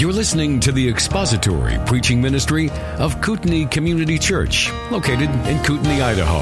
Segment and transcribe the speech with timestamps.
[0.00, 6.40] You're listening to the expository preaching ministry of Kootenai Community Church, located in Kootenai, Idaho.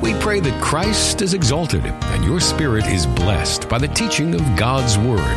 [0.00, 4.42] We pray that Christ is exalted and your spirit is blessed by the teaching of
[4.56, 5.36] God's Word.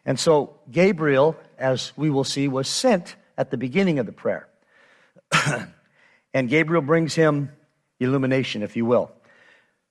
[0.06, 4.48] And so Gabriel, as we will see, was sent at the beginning of the prayer.
[6.34, 7.52] and Gabriel brings him
[8.00, 9.12] illumination, if you will.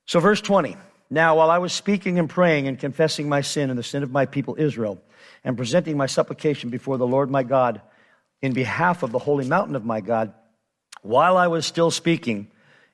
[0.06, 0.76] So, verse 20.
[1.08, 4.12] Now, while I was speaking and praying and confessing my sin and the sin of
[4.12, 5.00] my people Israel,
[5.44, 7.80] and presenting my supplication before the Lord my God
[8.42, 10.32] in behalf of the holy mountain of my God,
[11.02, 12.50] while I was still speaking,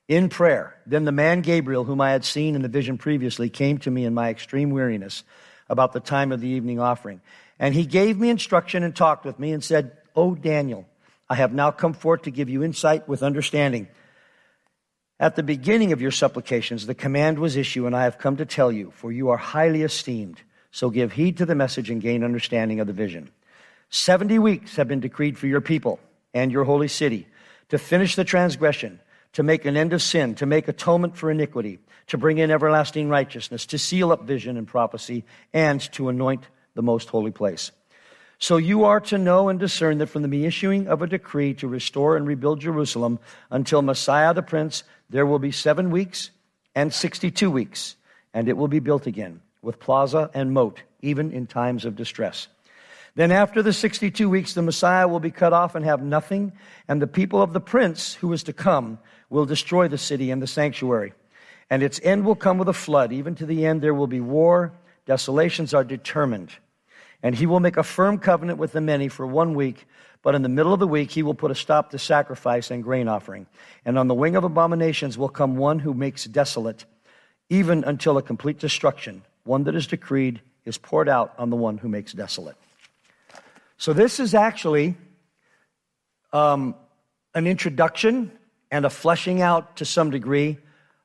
[0.07, 0.75] in prayer.
[0.85, 4.05] Then the man Gabriel, whom I had seen in the vision previously, came to me
[4.05, 5.23] in my extreme weariness
[5.69, 7.21] about the time of the evening offering.
[7.59, 10.85] And he gave me instruction and talked with me and said, O Daniel,
[11.29, 13.87] I have now come forth to give you insight with understanding.
[15.19, 18.45] At the beginning of your supplications, the command was issued, and I have come to
[18.45, 20.41] tell you, for you are highly esteemed.
[20.71, 23.31] So give heed to the message and gain understanding of the vision.
[23.89, 25.99] Seventy weeks have been decreed for your people
[26.33, 27.27] and your holy city
[27.69, 28.99] to finish the transgression
[29.37, 31.77] to make an end of sin, to make atonement for iniquity,
[32.07, 36.81] to bring in everlasting righteousness, to seal up vision and prophecy, and to anoint the
[36.81, 37.71] most holy place.
[38.39, 41.67] So you are to know and discern that from the issuing of a decree to
[41.67, 43.19] restore and rebuild Jerusalem
[43.51, 46.31] until Messiah the Prince, there will be seven weeks
[46.73, 47.95] and 62 weeks,
[48.33, 52.47] and it will be built again with plaza and moat, even in times of distress.
[53.13, 56.53] Then, after the 62 weeks, the Messiah will be cut off and have nothing,
[56.87, 58.97] and the people of the prince who is to come
[59.29, 61.13] will destroy the city and the sanctuary.
[61.69, 63.11] And its end will come with a flood.
[63.11, 64.73] Even to the end, there will be war.
[65.05, 66.51] Desolations are determined.
[67.21, 69.85] And he will make a firm covenant with the many for one week.
[70.21, 72.83] But in the middle of the week, he will put a stop to sacrifice and
[72.83, 73.47] grain offering.
[73.85, 76.85] And on the wing of abominations will come one who makes desolate,
[77.49, 79.23] even until a complete destruction.
[79.43, 82.57] One that is decreed is poured out on the one who makes desolate.
[83.77, 84.95] So, this is actually
[86.33, 86.75] um,
[87.33, 88.31] an introduction
[88.71, 90.57] and a fleshing out to some degree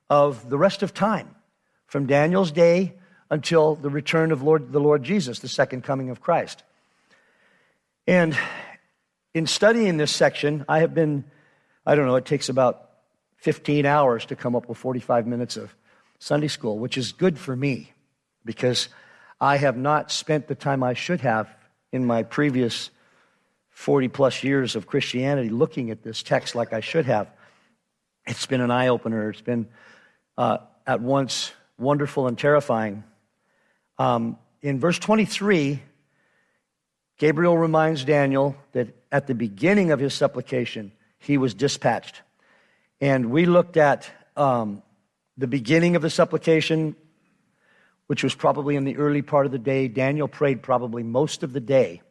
[0.09, 1.35] of the rest of time,
[1.87, 2.93] from Daniel's day
[3.29, 6.63] until the return of Lord, the Lord Jesus, the second coming of Christ.
[8.05, 8.37] And
[9.33, 11.23] in studying this section, I have been,
[11.85, 12.89] I don't know, it takes about
[13.37, 15.75] 15 hours to come up with 45 minutes of
[16.19, 17.91] Sunday school, which is good for me
[18.45, 18.89] because
[19.41, 21.49] I have not spent the time I should have
[21.91, 22.89] in my previous
[23.71, 27.27] 40 plus years of Christianity looking at this text like I should have.
[28.25, 29.29] It's been an eye opener.
[29.29, 29.67] It's been
[30.37, 33.03] uh, at once wonderful and terrifying.
[33.97, 35.81] Um, in verse 23,
[37.17, 42.21] Gabriel reminds Daniel that at the beginning of his supplication, he was dispatched.
[43.01, 44.81] And we looked at um,
[45.37, 46.95] the beginning of the supplication,
[48.07, 49.87] which was probably in the early part of the day.
[49.87, 52.01] Daniel prayed probably most of the day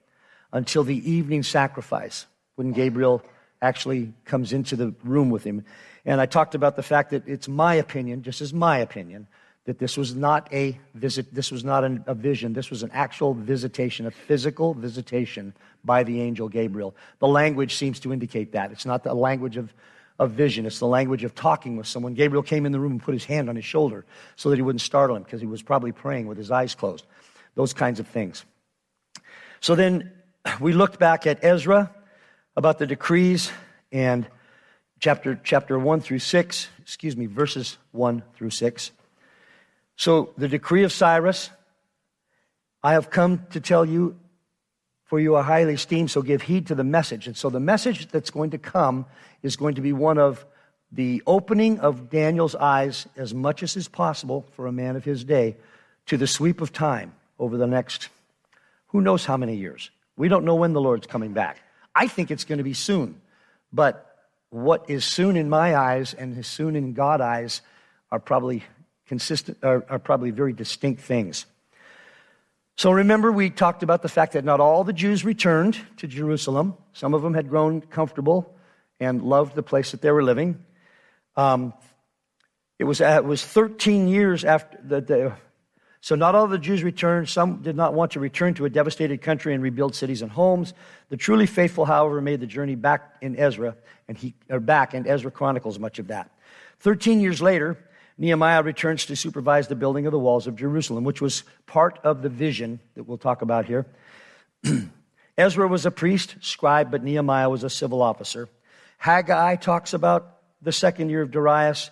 [0.52, 2.26] until the evening sacrifice
[2.56, 3.22] when Gabriel
[3.62, 5.64] actually comes into the room with him.
[6.04, 9.28] And I talked about the fact that it's my opinion, just as my opinion,
[9.64, 12.90] that this was not a visit, this was not an, a vision, this was an
[12.92, 15.54] actual visitation, a physical visitation
[15.84, 16.96] by the angel Gabriel.
[17.20, 18.72] The language seems to indicate that.
[18.72, 19.72] It's not the language of,
[20.18, 22.14] of vision, it's the language of talking with someone.
[22.14, 24.04] Gabriel came in the room and put his hand on his shoulder
[24.34, 27.06] so that he wouldn't startle him because he was probably praying with his eyes closed.
[27.54, 28.44] Those kinds of things.
[29.60, 30.10] So then
[30.60, 31.94] we looked back at Ezra
[32.56, 33.50] about the decrees
[33.90, 34.26] and
[34.98, 38.90] chapter, chapter 1 through 6, excuse me, verses 1 through 6.
[39.96, 41.50] So the decree of Cyrus,
[42.82, 44.18] I have come to tell you,
[45.04, 47.26] for you are highly esteemed, so give heed to the message.
[47.26, 49.06] And so the message that's going to come
[49.42, 50.46] is going to be one of
[50.90, 55.24] the opening of Daniel's eyes as much as is possible for a man of his
[55.24, 55.56] day
[56.06, 58.08] to the sweep of time over the next
[58.88, 59.90] who knows how many years.
[60.16, 61.61] We don't know when the Lord's coming back.
[61.94, 63.20] I think it's going to be soon.
[63.72, 64.08] But
[64.50, 67.62] what is soon in my eyes and is soon in God's eyes
[68.10, 68.64] are probably
[69.06, 71.46] consistent, are, are probably very distinct things.
[72.76, 76.74] So remember, we talked about the fact that not all the Jews returned to Jerusalem.
[76.92, 78.54] Some of them had grown comfortable
[78.98, 80.64] and loved the place that they were living.
[81.36, 81.74] Um,
[82.78, 85.32] it, was, uh, it was 13 years after the, the
[86.02, 87.28] so not all the Jews returned.
[87.28, 90.74] Some did not want to return to a devastated country and rebuild cities and homes.
[91.10, 93.76] The truly faithful, however, made the journey back in Ezra,
[94.08, 96.28] and he or back, and Ezra chronicles much of that.
[96.80, 97.78] Thirteen years later,
[98.18, 102.20] Nehemiah returns to supervise the building of the walls of Jerusalem, which was part of
[102.20, 103.86] the vision that we'll talk about here.
[105.38, 108.48] Ezra was a priest, scribe, but Nehemiah was a civil officer.
[108.98, 111.90] Haggai talks about the second year of Darius.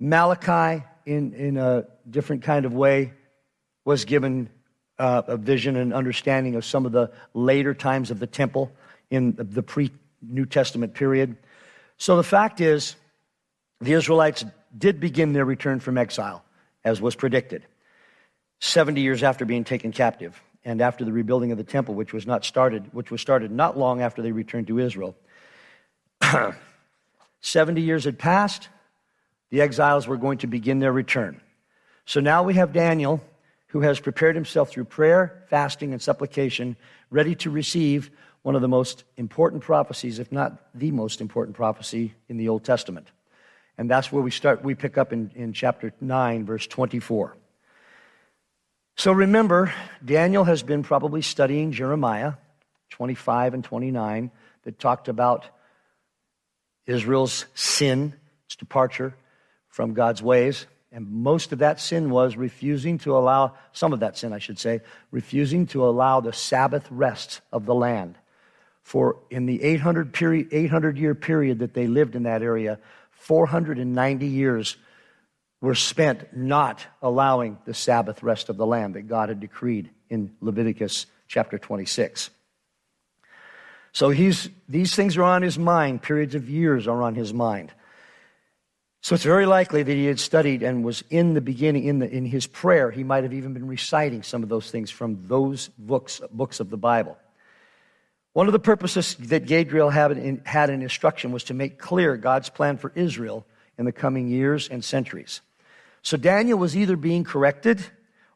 [0.00, 3.12] Malachi, in, in a different kind of way,
[3.84, 4.48] was given
[4.98, 8.72] uh, a vision and understanding of some of the later times of the temple
[9.10, 9.90] in the pre
[10.22, 11.36] New Testament period.
[11.98, 12.96] So the fact is,
[13.80, 14.44] the Israelites
[14.76, 16.44] did begin their return from exile,
[16.84, 17.64] as was predicted,
[18.60, 22.26] 70 years after being taken captive and after the rebuilding of the temple, which was
[22.26, 25.14] not started, which was started not long after they returned to Israel.
[27.40, 28.68] 70 years had passed,
[29.50, 31.40] the exiles were going to begin their return.
[32.06, 33.22] So now we have Daniel,
[33.74, 36.76] who has prepared himself through prayer, fasting, and supplication,
[37.10, 38.08] ready to receive
[38.42, 42.62] one of the most important prophecies, if not the most important prophecy in the Old
[42.62, 43.08] Testament.
[43.76, 47.36] And that's where we start, we pick up in, in chapter 9, verse 24.
[48.96, 49.74] So remember,
[50.04, 52.34] Daniel has been probably studying Jeremiah
[52.90, 54.30] 25 and 29
[54.62, 55.46] that talked about
[56.86, 58.14] Israel's sin,
[58.46, 59.16] its departure
[59.66, 60.64] from God's ways.
[60.94, 64.60] And most of that sin was refusing to allow, some of that sin, I should
[64.60, 64.80] say,
[65.10, 68.14] refusing to allow the Sabbath rest of the land.
[68.84, 72.78] For in the 800, period, 800 year period that they lived in that area,
[73.10, 74.76] 490 years
[75.60, 80.32] were spent not allowing the Sabbath rest of the land that God had decreed in
[80.40, 82.30] Leviticus chapter 26.
[83.90, 86.02] So he's, these things are on his mind.
[86.02, 87.72] Periods of years are on his mind.
[89.04, 92.08] So it's very likely that he had studied and was in the beginning, in, the,
[92.08, 95.68] in his prayer, he might have even been reciting some of those things from those
[95.76, 97.18] books, books of the Bible.
[98.32, 102.16] One of the purposes that Gabriel had in, had in instruction was to make clear
[102.16, 103.44] God's plan for Israel
[103.76, 105.42] in the coming years and centuries.
[106.00, 107.84] So Daniel was either being corrected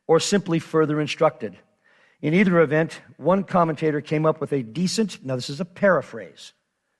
[0.06, 1.56] or simply further instructed.
[2.20, 6.52] In either event, one commentator came up with a decent, now this is a paraphrase.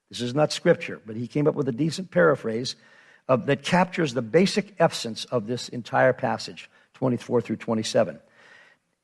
[0.08, 2.74] This is not scripture, but he came up with a decent paraphrase
[3.28, 8.18] of, that captures the basic essence of this entire passage, 24 through 27.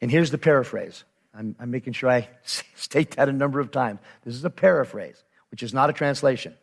[0.00, 1.04] And here's the paraphrase
[1.35, 4.00] I'm, I'm making sure I state that a number of times.
[4.25, 6.54] This is a paraphrase, which is not a translation.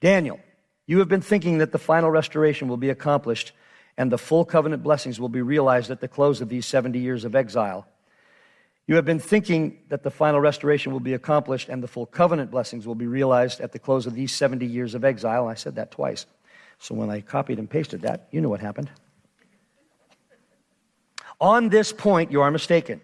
[0.00, 0.40] Daniel,
[0.86, 3.52] you have been thinking that the final restoration will be accomplished
[3.96, 7.24] and the full covenant blessings will be realized at the close of these 70 years
[7.24, 7.86] of exile.
[8.86, 12.50] You have been thinking that the final restoration will be accomplished and the full covenant
[12.50, 15.46] blessings will be realized at the close of these 70 years of exile.
[15.46, 16.26] I said that twice.
[16.82, 18.90] So when I copied and pasted that, you know what happened.
[21.40, 23.00] On this point, you are mistaken.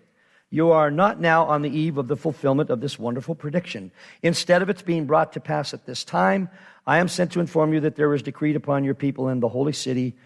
[0.50, 3.92] You are not now on the eve of the fulfillment of this wonderful prediction.
[4.20, 6.48] Instead of its being brought to pass at this time,
[6.88, 9.48] I am sent to inform you that there is decreed upon your people in the
[9.48, 10.16] holy city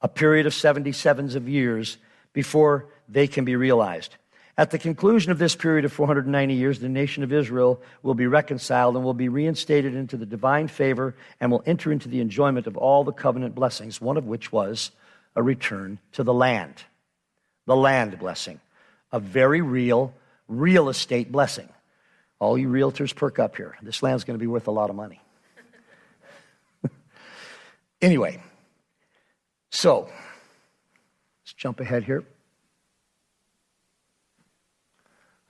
[0.00, 1.98] a period of 77s of years
[2.32, 4.16] before they can be realized.
[4.58, 8.26] At the conclusion of this period of 490 years, the nation of Israel will be
[8.26, 12.66] reconciled and will be reinstated into the divine favor and will enter into the enjoyment
[12.66, 14.90] of all the covenant blessings, one of which was
[15.34, 16.74] a return to the land.
[17.66, 18.60] The land blessing
[19.12, 20.14] a very real
[20.48, 21.68] real estate blessing.
[22.38, 23.76] All you realtors perk up here.
[23.82, 25.20] This land's going to be worth a lot of money.
[28.02, 28.42] anyway,
[29.70, 30.08] so
[31.42, 32.24] let's jump ahead here.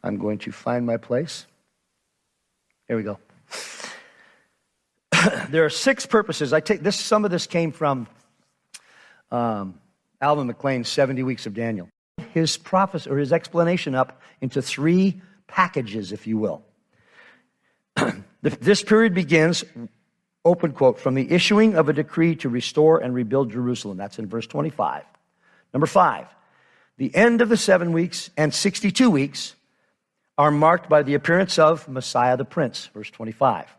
[0.02, 1.46] I'm going to find my place.
[2.88, 3.18] Here we go.
[5.50, 6.52] there are six purposes.
[6.52, 6.96] I take this.
[6.96, 8.08] Some of this came from
[9.30, 9.78] um,
[10.20, 11.88] Alvin McClain's 70 Weeks of Daniel.
[12.32, 16.64] His prophecy or his explanation up into three packages, if you will.
[18.42, 19.64] this period begins,
[20.44, 23.96] open quote, from the issuing of a decree to restore and rebuild Jerusalem.
[23.96, 25.04] That's in verse 25.
[25.72, 26.26] Number five,
[26.98, 29.54] the end of the seven weeks and 62 weeks
[30.42, 33.72] are marked by the appearance of Messiah the Prince, verse 25.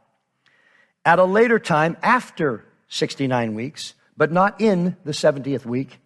[1.04, 6.00] At a later time, after 69 weeks, but not in the 70th week,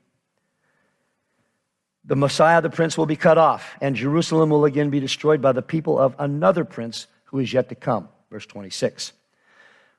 [2.03, 5.51] the Messiah the Prince will be cut off, and Jerusalem will again be destroyed by
[5.51, 9.13] the people of another prince who is yet to come, verse 26.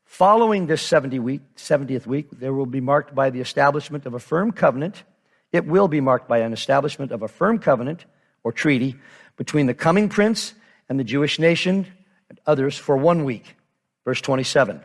[0.06, 4.18] Following this 70 week, 70th week, there will be marked by the establishment of a
[4.18, 5.04] firm covenant.
[5.52, 8.06] It will be marked by an establishment of a firm covenant
[8.42, 8.96] or treaty
[9.38, 10.52] between the coming prince
[10.90, 11.86] and the Jewish nation
[12.28, 13.56] and others for one week.
[14.04, 14.82] Verse 27.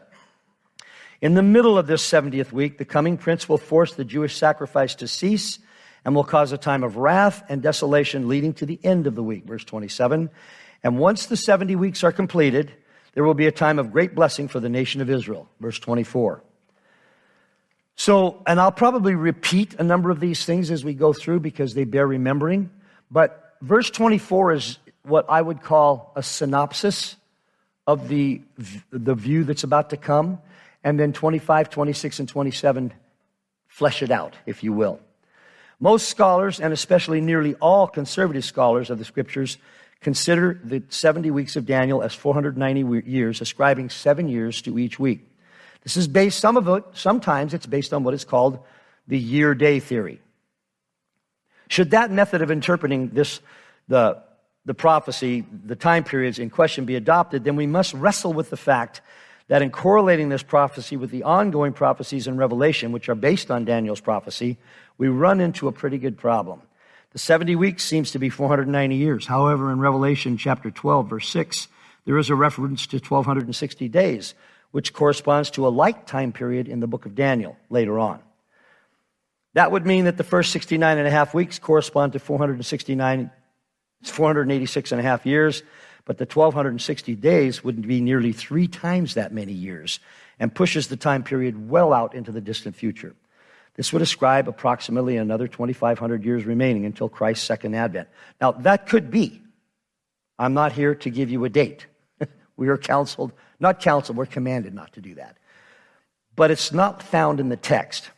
[1.22, 4.96] In the middle of this 70th week, the coming prince will force the Jewish sacrifice
[4.96, 5.60] to cease
[6.06, 9.24] and will cause a time of wrath and desolation leading to the end of the
[9.24, 9.46] week.
[9.46, 10.30] Verse 27.
[10.84, 12.74] And once the 70 weeks are completed,
[13.14, 15.50] there will be a time of great blessing for the nation of Israel.
[15.60, 16.44] Verse 24.
[17.96, 21.74] So, and I'll probably repeat a number of these things as we go through because
[21.74, 22.70] they bear remembering.
[23.10, 27.16] But verse 24 is what I would call a synopsis
[27.88, 28.42] of the,
[28.92, 30.40] the view that's about to come.
[30.84, 32.94] And then 25, 26, and 27
[33.68, 35.00] flesh it out, if you will.
[35.80, 39.58] Most scholars, and especially nearly all conservative scholars of the scriptures,
[40.02, 45.26] consider the 70 weeks of Daniel as 490 years, ascribing seven years to each week.
[45.84, 48.60] This is based, some of it, sometimes it's based on what is called
[49.08, 50.22] the year day theory.
[51.70, 53.40] Should that method of interpreting this,
[53.88, 54.22] the,
[54.66, 58.58] the prophecy, the time periods in question be adopted, then we must wrestle with the
[58.58, 59.02] fact
[59.48, 63.66] that in correlating this prophecy with the ongoing prophecies in Revelation, which are based on
[63.66, 64.58] Daniel's prophecy,
[64.98, 66.62] we run into a pretty good problem.
[67.12, 69.28] The 70 weeks seems to be 490 years.
[69.28, 71.68] However, in Revelation chapter 12, verse 6,
[72.06, 74.34] there is a reference to 1260 days,
[74.72, 78.20] which corresponds to a like time period in the book of Daniel later on.
[79.54, 83.32] That would mean that the first 69 and a half weeks correspond to 469,
[84.04, 85.64] 486 and a half years,
[86.06, 90.00] but the 1260 days would be nearly three times that many years
[90.40, 93.16] and pushes the time period well out into the distant future.
[93.76, 98.08] This would ascribe approximately another 2,500 years remaining until Christ's second advent.
[98.42, 99.42] Now, that could be.
[100.38, 101.88] I'm not here to give you a date.
[102.58, 105.38] we are counseled, not counseled, we're commanded not to do that.
[106.36, 108.10] But it's not found in the text.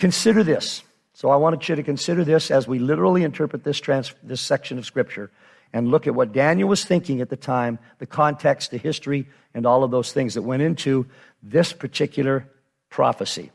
[0.00, 0.82] Consider this.
[1.12, 4.78] So I wanted you to consider this as we literally interpret this, trans- this section
[4.78, 5.30] of Scripture
[5.72, 9.66] and look at what Daniel was thinking at the time, the context, the history, and
[9.66, 11.06] all of those things that went into
[11.42, 12.48] this particular
[12.88, 13.50] prophecy.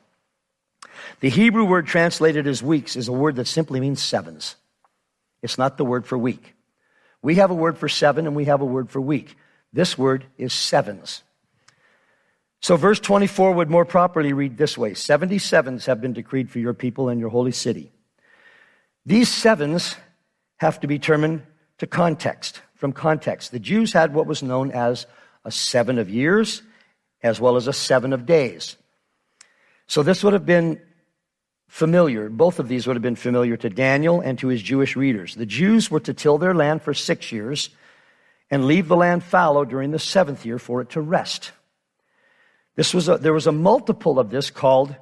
[1.19, 4.55] The Hebrew word translated as weeks is a word that simply means sevens.
[5.41, 6.53] It's not the word for week.
[7.21, 9.35] We have a word for seven and we have a word for week.
[9.73, 11.23] This word is sevens.
[12.65, 16.57] So, verse 24 would more properly read this way 70 sevens have been decreed for
[16.57, 17.91] your people and your holy city.
[19.05, 19.95] These sevens
[20.57, 21.43] have to be determined
[21.77, 23.51] to context, from context.
[23.51, 25.05] The Jews had what was known as
[25.43, 26.63] a seven of years
[27.21, 28.77] as well as a seven of days.
[29.85, 30.81] So, this would have been
[31.67, 32.31] familiar.
[32.31, 35.35] Both of these would have been familiar to Daniel and to his Jewish readers.
[35.35, 37.69] The Jews were to till their land for six years
[38.49, 41.51] and leave the land fallow during the seventh year for it to rest.
[42.75, 44.95] This was a, there was a multiple of this called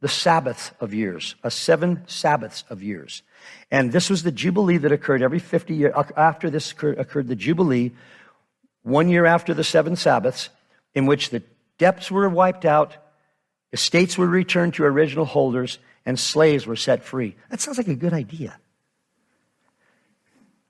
[0.00, 3.22] the Sabbath of years, a seven Sabbaths of years.
[3.70, 5.94] And this was the Jubilee that occurred every 50 years.
[5.96, 7.92] Uh, after this occurred, occurred the Jubilee,
[8.82, 10.50] one year after the seven Sabbaths,
[10.94, 11.42] in which the
[11.78, 12.96] debts were wiped out,
[13.72, 17.34] estates were returned to original holders, and slaves were set free.
[17.48, 18.58] That sounds like a good idea.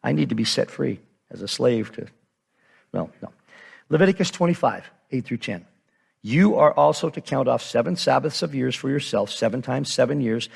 [0.03, 2.07] I need to be set free as a slave to,
[2.93, 3.33] well, no.
[3.89, 5.67] Leviticus 25, 8 through 10.
[6.27, 10.23] You are also to count off seven Sabbaths of years for yourself, seven times seven
[10.23, 10.49] years,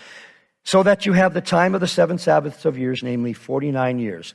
[0.65, 4.33] so that you have the time of the seven Sabbaths of years, namely 49 years.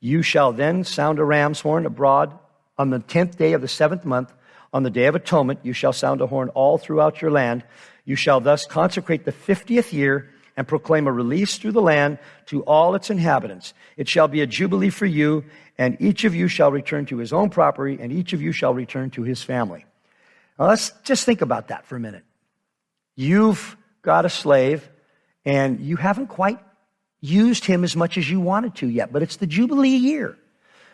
[0.00, 2.32] You shall then sound a ram's horn abroad
[2.78, 4.32] on the tenth day of the seventh month.
[4.72, 7.62] On the day of atonement, you shall sound a horn all throughout your land.
[8.06, 12.62] You shall thus consecrate the fiftieth year and proclaim a release through the land to
[12.62, 13.74] all its inhabitants.
[13.98, 15.44] It shall be a jubilee for you,
[15.76, 18.72] and each of you shall return to his own property, and each of you shall
[18.72, 19.84] return to his family.
[20.60, 22.22] Now let's just think about that for a minute.
[23.16, 24.86] You've got a slave
[25.46, 26.58] and you haven't quite
[27.22, 30.36] used him as much as you wanted to yet, but it's the Jubilee year.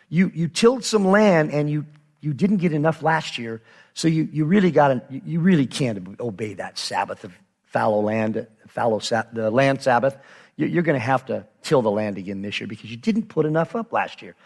[0.09, 1.85] You, you tilled some land and you,
[2.21, 3.61] you didn't get enough last year,
[3.93, 9.01] so you, you really got you really can't obey that Sabbath of fallow land, fallow,
[9.33, 10.17] the land Sabbath.
[10.57, 13.47] You're going to have to till the land again this year because you didn't put
[13.47, 14.37] enough up last year.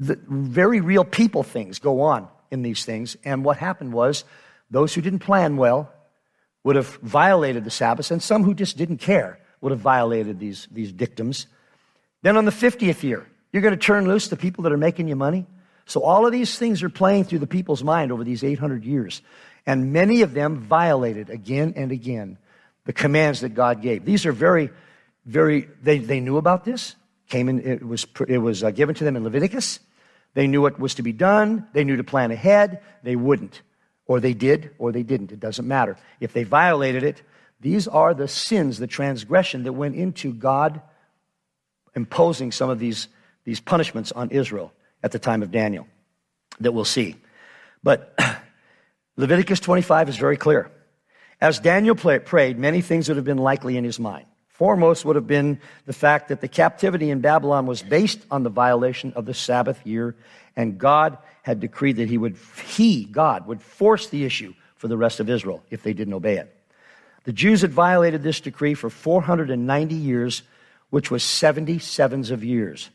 [0.00, 3.16] The very real people things go on in these things.
[3.24, 4.24] And what happened was
[4.70, 5.92] those who didn't plan well
[6.64, 10.68] would have violated the Sabbath, and some who just didn't care would have violated these,
[10.70, 11.46] these dictums.
[12.22, 15.08] Then on the 50th year, you're going to turn loose the people that are making
[15.08, 15.46] you money.
[15.86, 19.22] So all of these things are playing through the people's mind over these 800 years.
[19.66, 22.38] And many of them violated again and again
[22.84, 24.04] the commands that God gave.
[24.04, 24.70] These are very,
[25.24, 26.94] very, they, they knew about this.
[27.28, 29.80] Came in, it was, it was uh, given to them in Leviticus.
[30.34, 31.66] They knew what was to be done.
[31.72, 32.82] They knew to plan ahead.
[33.02, 33.62] They wouldn't.
[34.08, 35.30] Or they did, or they didn't.
[35.30, 35.96] It doesn't matter.
[36.18, 37.22] If they violated it,
[37.60, 40.80] these are the sins, the transgression that went into God
[41.94, 43.08] imposing some of these,
[43.44, 44.72] these punishments on Israel
[45.02, 45.86] at the time of Daniel
[46.60, 47.16] that we'll see.
[47.82, 48.18] But
[49.16, 50.70] Leviticus 25 is very clear.
[51.40, 54.26] As Daniel prayed, many things would have been likely in his mind.
[54.48, 58.50] Foremost would have been the fact that the captivity in Babylon was based on the
[58.50, 60.16] violation of the Sabbath year,
[60.56, 61.18] and God
[61.48, 62.36] had decreed that he would,
[62.66, 66.36] he, God, would force the issue for the rest of Israel if they didn't obey
[66.36, 66.54] it.
[67.24, 70.42] The Jews had violated this decree for 490 years,
[70.90, 72.90] which was 70 sevens of years.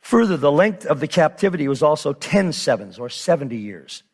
[0.00, 4.04] Further, the length of the captivity was also 10 sevens, or 70 years.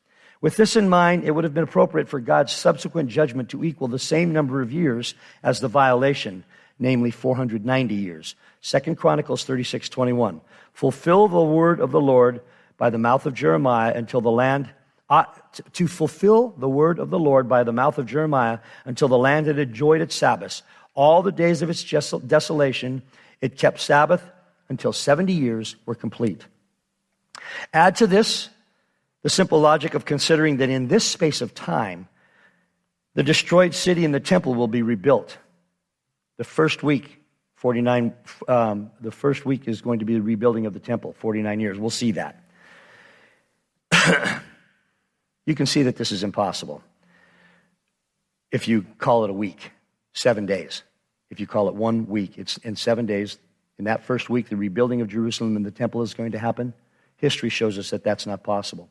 [0.40, 3.88] With this in mind, it would have been appropriate for God's subsequent judgment to equal
[3.88, 6.42] the same number of years as the violation,
[6.78, 8.34] namely 490 years.
[8.62, 10.40] Second Chronicles 36:21.
[10.72, 12.40] Fulfill the word of the Lord
[12.80, 14.70] by the mouth of Jeremiah until the land
[15.10, 15.24] uh,
[15.74, 19.46] to fulfill the word of the Lord by the mouth of Jeremiah until the land
[19.46, 20.62] had enjoyed its Sabbaths.
[20.94, 23.02] All the days of its desolation,
[23.42, 24.24] it kept Sabbath
[24.70, 26.46] until 70 years were complete.
[27.74, 28.48] Add to this
[29.22, 32.08] the simple logic of considering that in this space of time,
[33.14, 35.36] the destroyed city and the temple will be rebuilt.
[36.38, 37.20] The first week,
[37.56, 38.14] 49,
[38.48, 41.78] um, the first week is going to be the rebuilding of the temple, 49 years.
[41.78, 42.42] We'll see that.
[45.46, 46.82] you can see that this is impossible
[48.50, 49.72] if you call it a week,
[50.12, 50.82] seven days.
[51.30, 53.38] If you call it one week, it's in seven days.
[53.78, 56.74] In that first week, the rebuilding of Jerusalem and the temple is going to happen.
[57.16, 58.88] History shows us that that's not possible.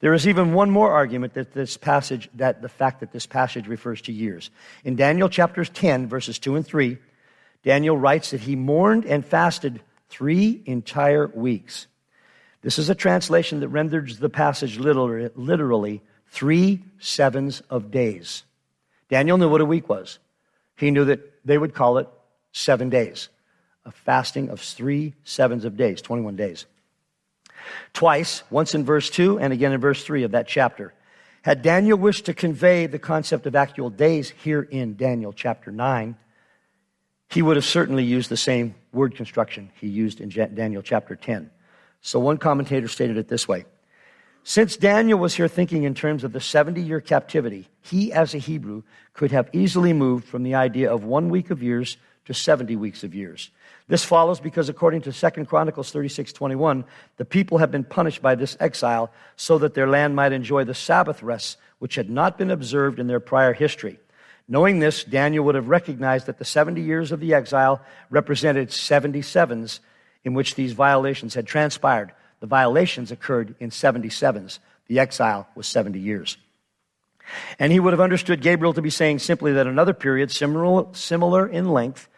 [0.00, 3.68] There is even one more argument that this passage, that the fact that this passage
[3.68, 4.50] refers to years.
[4.84, 6.98] In Daniel chapters 10, verses 2 and 3,
[7.62, 11.86] Daniel writes that he mourned and fasted three entire weeks.
[12.66, 18.42] This is a translation that renders the passage literally three sevens of days.
[19.08, 20.18] Daniel knew what a week was.
[20.74, 22.08] He knew that they would call it
[22.50, 23.28] seven days,
[23.84, 26.66] a fasting of three sevens of days, 21 days.
[27.92, 30.92] Twice, once in verse 2 and again in verse 3 of that chapter.
[31.42, 36.16] Had Daniel wished to convey the concept of actual days here in Daniel chapter 9,
[37.30, 41.52] he would have certainly used the same word construction he used in Daniel chapter 10.
[42.06, 43.64] So one commentator stated it this way
[44.44, 48.38] Since Daniel was here thinking in terms of the 70 year captivity, he, as a
[48.38, 52.76] Hebrew, could have easily moved from the idea of one week of years to 70
[52.76, 53.50] weeks of years.
[53.88, 56.84] This follows because according to 2 Chronicles 36:21,
[57.16, 60.74] the people have been punished by this exile so that their land might enjoy the
[60.74, 63.98] Sabbath rests which had not been observed in their prior history.
[64.46, 69.80] Knowing this, Daniel would have recognized that the 70 years of the exile represented 77s
[70.26, 72.10] in which these violations had transpired.
[72.40, 74.58] The violations occurred in 77s.
[74.88, 76.36] The exile was 70 years.
[77.60, 81.46] And he would have understood Gabriel to be saying simply that another period, similar, similar
[81.46, 82.08] in length,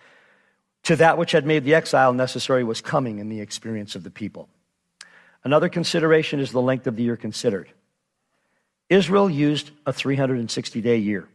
[0.85, 4.11] to that which had made the exile necessary was coming in the experience of the
[4.11, 4.49] people.
[5.44, 7.71] Another consideration is the length of the year considered.
[8.88, 11.29] Israel used a 360 day year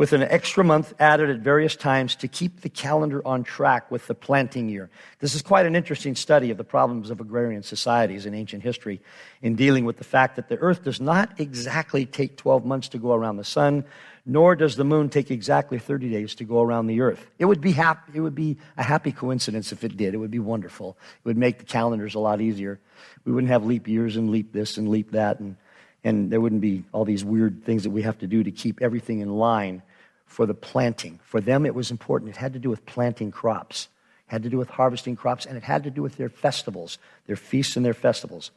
[0.00, 4.06] with an extra month added at various times to keep the calendar on track with
[4.06, 4.88] the planting year.
[5.18, 9.02] This is quite an interesting study of the problems of agrarian societies in ancient history
[9.42, 12.98] in dealing with the fact that the earth does not exactly take 12 months to
[12.98, 13.84] go around the sun,
[14.24, 17.30] nor does the moon take exactly 30 days to go around the earth.
[17.38, 20.14] It would be, happy, it would be a happy coincidence if it did.
[20.14, 20.96] It would be wonderful.
[21.18, 22.80] It would make the calendars a lot easier.
[23.26, 25.56] We wouldn't have leap years and leap this and leap that, and,
[26.04, 28.80] and there wouldn't be all these weird things that we have to do to keep
[28.80, 29.82] everything in line
[30.30, 31.18] for the planting.
[31.24, 32.30] For them, it was important.
[32.30, 33.88] It had to do with planting crops,
[34.28, 36.98] it had to do with harvesting crops, and it had to do with their festivals,
[37.26, 38.50] their feasts and their festivals.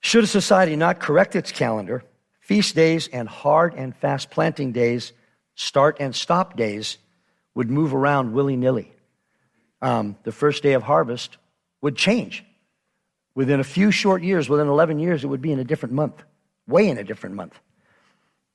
[0.00, 2.02] Should a society not correct its calendar,
[2.48, 5.12] Feast days and hard and fast planting days,
[5.54, 6.96] start and stop days,
[7.54, 8.90] would move around willy nilly.
[9.82, 11.36] Um, the first day of harvest
[11.82, 12.42] would change.
[13.34, 16.22] Within a few short years, within 11 years, it would be in a different month,
[16.66, 17.60] way in a different month.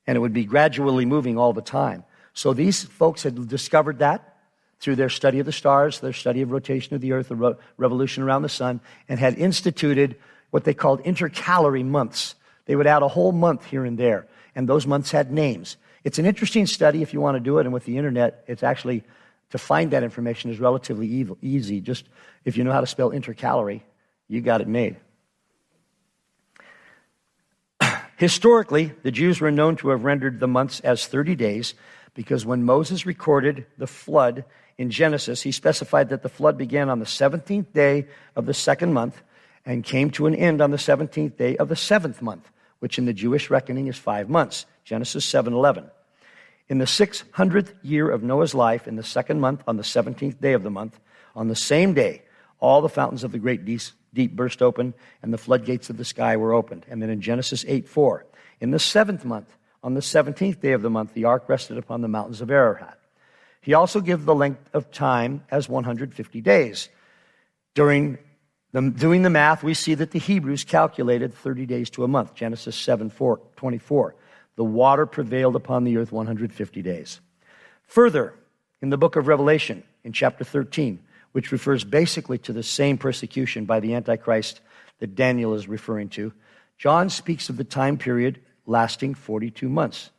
[0.06, 2.04] And it would be gradually moving all the time.
[2.34, 4.38] So these folks had discovered that
[4.80, 8.24] through their study of the stars, their study of rotation of the earth, the revolution
[8.24, 10.18] around the sun, and had instituted
[10.50, 12.36] what they called intercalary months.
[12.66, 15.78] They would add a whole month here and there, and those months had names.
[16.04, 18.64] It's an interesting study if you want to do it, and with the internet, it's
[18.64, 19.04] actually
[19.52, 21.08] to find that information is relatively
[21.42, 21.80] easy.
[21.80, 22.06] Just
[22.44, 23.84] if you know how to spell intercalary,
[24.28, 24.98] you got it made.
[28.18, 31.74] Historically, the Jews were known to have rendered the months as 30 days
[32.14, 34.46] because when Moses recorded the flood
[34.78, 38.94] in Genesis, he specified that the flood began on the 17th day of the second
[38.94, 39.22] month
[39.66, 43.06] and came to an end on the 17th day of the seventh month, which in
[43.06, 44.66] the Jewish reckoning is five months.
[44.84, 45.90] Genesis 7:11.
[46.70, 50.54] In the 600th year of Noah's life, in the second month, on the 17th day
[50.54, 51.00] of the month,
[51.36, 52.24] on the same day,
[52.60, 53.66] all the fountains of the great
[54.14, 56.86] deep burst open, and the floodgates of the sky were opened.
[56.90, 58.26] And then in Genesis 8 4,
[58.62, 62.02] in the seventh month, on the 17th day of the month, the ark rested upon
[62.02, 62.98] the mountains of Ararat.
[63.62, 66.90] He also gives the length of time as 150 days.
[67.76, 68.18] During
[68.72, 72.34] the, doing the math, we see that the Hebrews calculated 30 days to a month.
[72.36, 74.16] Genesis 7 4, 24.
[74.56, 77.20] The water prevailed upon the earth 150 days.
[77.88, 78.34] Further,
[78.82, 81.00] in the book of Revelation, in chapter 13,
[81.34, 84.62] which refers basically to the same persecution by the Antichrist
[85.00, 86.32] that Daniel is referring to,
[86.78, 90.10] John speaks of the time period lasting 42 months.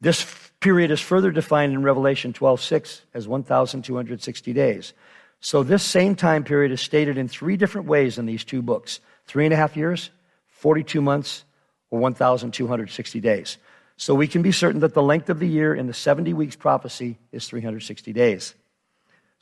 [0.00, 0.26] This
[0.60, 4.92] period is further defined in Revelation 12:6 as 1,260 days.
[5.40, 9.00] So this same time period is stated in three different ways in these two books:
[9.26, 10.10] three and a half years,
[10.48, 11.44] 42 months,
[11.90, 13.58] or 1,260 days.
[13.96, 16.56] So we can be certain that the length of the year in the 70 weeks
[16.56, 18.54] prophecy is 360 days.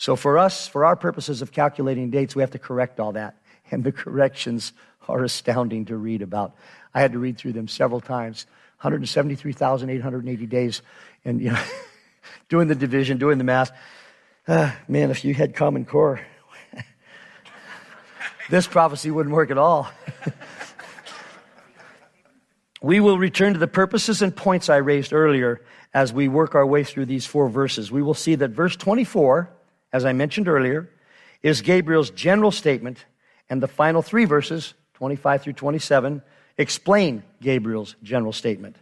[0.05, 3.37] So for us, for our purposes of calculating dates, we have to correct all that.
[3.71, 4.75] And the corrections
[5.09, 6.55] are astounding to read about.
[6.93, 8.45] I had to read through them several times.
[8.83, 10.83] 173,880 days.
[11.25, 11.63] And, you know,
[12.51, 13.73] doing the division, doing the math.
[14.47, 16.21] Uh, man, if you had Common Core,
[18.51, 19.89] this prophecy wouldn't work at all.
[22.83, 25.63] we will return to the purposes and points I raised earlier
[25.95, 27.91] as we work our way through these four verses.
[27.91, 29.51] We will see that verse 24,
[29.95, 30.91] as I mentioned earlier,
[31.41, 33.05] is Gabriel's general statement,
[33.49, 36.21] and the final three verses, 25 through 27,
[36.59, 38.75] explain Gabriel's general statement,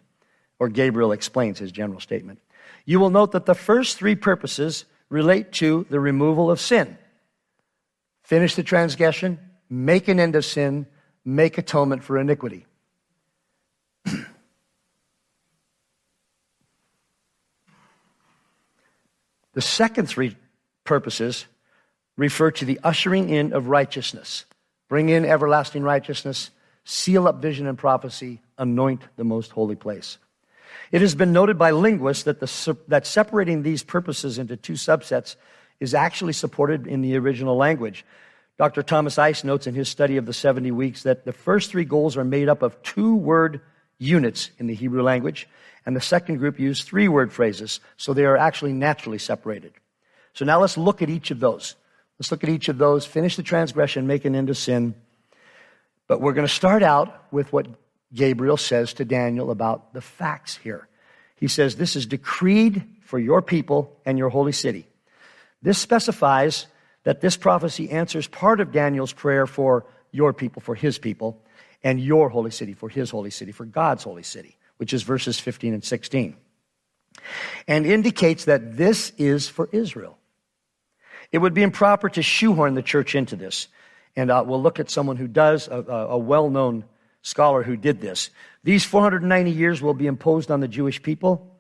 [0.58, 2.38] or Gabriel explains his general statement.
[2.86, 6.96] You will note that the first three purposes relate to the removal of sin
[8.22, 10.86] finish the transgression, make an end of sin,
[11.26, 12.64] make atonement for iniquity.
[19.52, 20.36] the second three
[20.84, 21.46] purposes
[22.16, 24.44] refer to the ushering in of righteousness.
[24.88, 26.50] Bring in everlasting righteousness,
[26.84, 30.18] seal up vision and prophecy, anoint the most holy place.
[30.90, 35.36] It has been noted by linguists that, the, that separating these purposes into two subsets
[35.80, 38.04] is actually supported in the original language.
[38.58, 38.82] Dr.
[38.82, 42.16] Thomas Ice notes in his study of the 70 weeks that the first three goals
[42.16, 43.62] are made up of two word
[43.98, 45.48] units in the Hebrew language,
[45.86, 49.72] and the second group use three word phrases, so they are actually naturally separated.
[50.34, 51.74] So now let's look at each of those.
[52.18, 54.94] Let's look at each of those, finish the transgression, make an end of sin,
[56.06, 57.66] but we're going to start out with what
[58.14, 60.88] Gabriel says to Daniel about the facts here.
[61.36, 64.86] He says, This is decreed for your people and your holy city.
[65.62, 66.66] This specifies
[67.04, 71.42] that this prophecy answers part of Daniel's prayer for your people, for his people,
[71.82, 75.40] and your holy city, for his holy city, for God's holy city, which is verses
[75.40, 76.36] 15 and 16,
[77.66, 80.18] and indicates that this is for Israel.
[81.32, 83.68] It would be improper to shoehorn the church into this.
[84.14, 86.84] And uh, we'll look at someone who does, a, a well known
[87.22, 88.30] scholar who did this.
[88.62, 91.58] These 490 years will be imposed on the Jewish people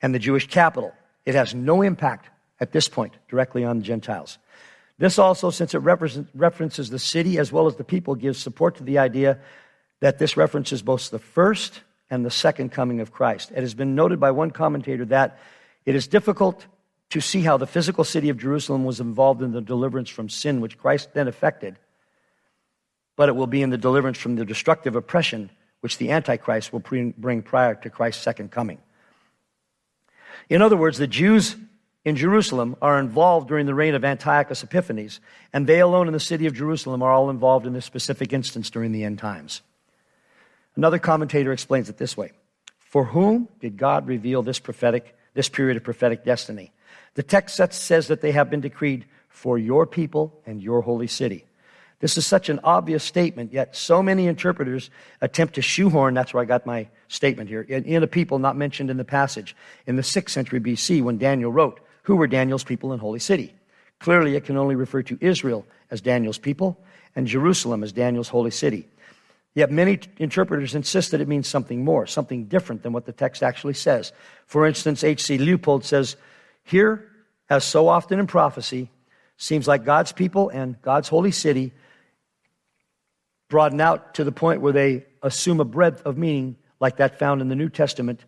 [0.00, 0.94] and the Jewish capital.
[1.26, 4.38] It has no impact at this point directly on the Gentiles.
[4.98, 8.84] This also, since it references the city as well as the people, gives support to
[8.84, 9.38] the idea
[10.00, 13.50] that this references both the first and the second coming of Christ.
[13.50, 15.38] It has been noted by one commentator that
[15.86, 16.66] it is difficult
[17.10, 20.60] to see how the physical city of Jerusalem was involved in the deliverance from sin,
[20.60, 21.76] which Christ then effected,
[23.16, 26.80] but it will be in the deliverance from the destructive oppression which the Antichrist will
[26.80, 28.78] bring prior to Christ's second coming.
[30.48, 31.56] In other words, the Jews
[32.04, 35.20] in Jerusalem are involved during the reign of Antiochus Epiphanes,
[35.52, 38.70] and they alone in the city of Jerusalem are all involved in this specific instance
[38.70, 39.62] during the end times.
[40.76, 42.32] Another commentator explains it this way
[42.78, 46.72] For whom did God reveal this prophetic, this period of prophetic destiny?
[47.14, 51.44] The text says that they have been decreed for your people and your holy city.
[52.00, 56.42] This is such an obvious statement, yet so many interpreters attempt to shoehorn, that's where
[56.42, 59.54] I got my statement here, in, in a people not mentioned in the passage
[59.86, 63.54] in the 6th century BC when Daniel wrote, Who were Daniel's people in holy city?
[63.98, 66.80] Clearly, it can only refer to Israel as Daniel's people
[67.14, 68.88] and Jerusalem as Daniel's holy city.
[69.54, 73.42] Yet many interpreters insist that it means something more, something different than what the text
[73.42, 74.12] actually says.
[74.46, 75.38] For instance, H.C.
[75.38, 76.16] Leupold says,
[76.70, 77.10] Here,
[77.48, 78.90] as so often in prophecy,
[79.36, 81.72] seems like God's people and God's holy city
[83.48, 87.40] broaden out to the point where they assume a breadth of meaning like that found
[87.40, 88.24] in the New Testament,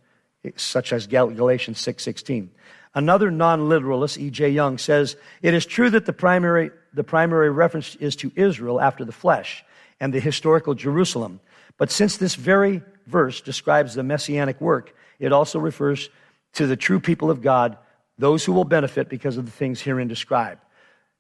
[0.57, 2.48] such as Galatians 6.16.
[2.94, 4.50] Another non-literalist, E.J.
[4.50, 9.05] Young, says, It is true that the primary, the primary reference is to Israel after
[9.05, 9.64] the flesh
[10.00, 11.38] and the historical Jerusalem.
[11.78, 16.11] But since this very verse describes the messianic work, it also refers
[16.55, 17.78] to the true people of God,
[18.22, 20.61] those who will benefit because of the things herein described.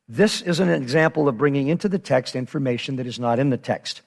[0.08, 3.56] This is an example of bringing into the text information that is not in the
[3.56, 4.02] text.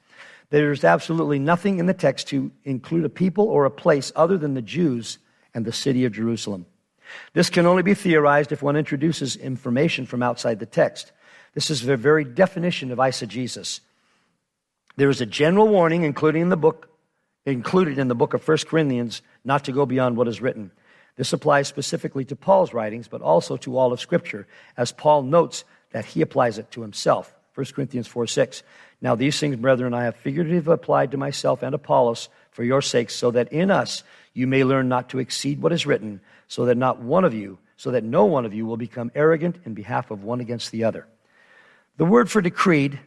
[0.48, 4.54] There's absolutely nothing in the text to include a people or a place other than
[4.54, 5.18] the Jews
[5.52, 6.64] and the city of Jerusalem.
[7.34, 11.12] This can only be theorized if one introduces information from outside the text.
[11.52, 13.80] This is the very definition of eisegesis.
[14.96, 16.88] There is a general warning, including in the book,
[17.44, 20.70] included in the book of 1 Corinthians, not to go beyond what is written.
[21.16, 25.64] This applies specifically to Paul's writings, but also to all of Scripture, as Paul notes
[25.92, 27.34] that he applies it to himself.
[27.54, 28.62] 1 Corinthians 4 6.
[29.00, 33.14] Now, these things, brethren, I have figuratively applied to myself and Apollos for your sakes,
[33.14, 34.02] so that in us
[34.34, 37.58] you may learn not to exceed what is written, so that not one of you,
[37.76, 40.84] so that no one of you will become arrogant in behalf of one against the
[40.84, 41.06] other.
[41.96, 43.00] The word for decreed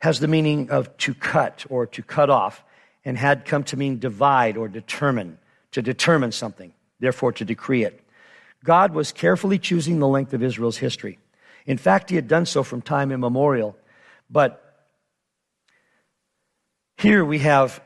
[0.00, 2.62] has the meaning of to cut or to cut off
[3.04, 5.38] and had come to mean divide or determine,
[5.72, 8.00] to determine something, therefore to decree it.
[8.64, 11.18] God was carefully choosing the length of Israel's history.
[11.66, 13.76] In fact, he had done so from time immemorial.
[14.30, 14.64] But
[16.96, 17.80] here we have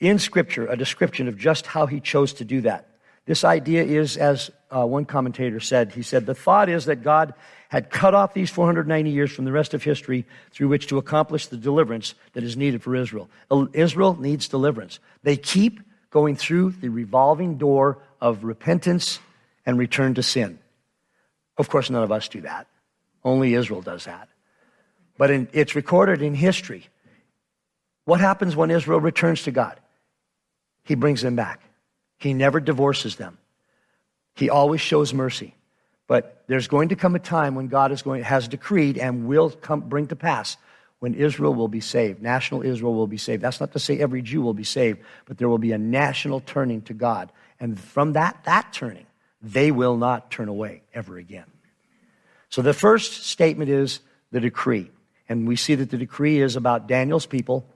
[0.00, 2.88] in Scripture a description of just how he chose to do that.
[3.26, 7.34] This idea is, as uh, one commentator said, he said, the thought is that God
[7.68, 11.48] had cut off these 490 years from the rest of history through which to accomplish
[11.48, 13.28] the deliverance that is needed for Israel.
[13.72, 15.00] Israel needs deliverance.
[15.24, 15.80] They keep
[16.16, 19.20] going through the revolving door of repentance
[19.66, 20.58] and return to sin.
[21.58, 22.68] Of course, none of us do that.
[23.22, 24.30] Only Israel does that.
[25.18, 26.86] But in, it's recorded in history.
[28.06, 29.78] What happens when Israel returns to God?
[30.84, 31.60] He brings them back.
[32.16, 33.36] He never divorces them.
[34.36, 35.54] He always shows mercy.
[36.06, 39.50] But there's going to come a time when God is going, has decreed and will
[39.50, 40.56] come, bring to pass
[40.98, 42.22] when Israel will be saved.
[42.22, 43.42] National Israel will be saved.
[43.42, 46.40] That's not to say every Jew will be saved, but there will be a national
[46.40, 47.30] turning to God.
[47.60, 49.06] And from that, that turning,
[49.42, 51.46] they will not turn away ever again.
[52.48, 54.90] So the first statement is the decree.
[55.28, 57.66] And we see that the decree is about Daniel's people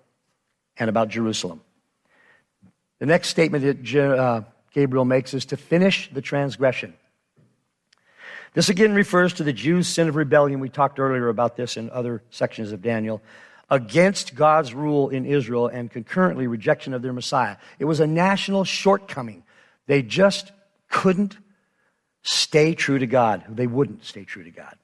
[0.77, 1.61] and about Jerusalem.
[3.01, 6.95] The next statement that uh, Gabriel makes is to finish the transgression.
[8.53, 10.61] This again refers to the Jews' sin of rebellion.
[10.61, 13.23] We talked earlier about this in other sections of Daniel.
[13.71, 17.57] Against God's rule in Israel and concurrently rejection of their Messiah.
[17.79, 19.45] It was a national shortcoming.
[19.87, 20.51] They just
[20.89, 21.39] couldn't
[22.23, 23.45] stay true to God.
[23.49, 24.77] They wouldn't stay true to God.